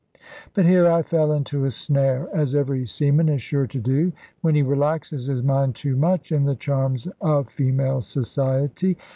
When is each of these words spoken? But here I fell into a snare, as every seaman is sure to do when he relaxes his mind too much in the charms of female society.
But 0.55 0.65
here 0.65 0.89
I 0.89 1.03
fell 1.03 1.31
into 1.31 1.63
a 1.65 1.69
snare, 1.69 2.27
as 2.33 2.55
every 2.55 2.87
seaman 2.87 3.29
is 3.29 3.39
sure 3.39 3.67
to 3.67 3.77
do 3.79 4.11
when 4.41 4.55
he 4.55 4.63
relaxes 4.63 5.27
his 5.27 5.43
mind 5.43 5.75
too 5.75 5.95
much 5.95 6.31
in 6.31 6.43
the 6.45 6.55
charms 6.55 7.07
of 7.21 7.49
female 7.51 8.01
society. 8.01 8.97